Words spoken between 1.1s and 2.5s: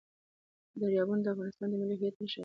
د افغانستان د ملي هویت نښه ده.